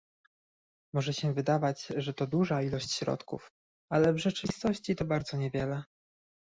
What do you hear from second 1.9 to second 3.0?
że to duża ilość